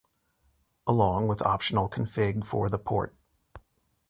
[0.87, 3.13] Along with optional config for the port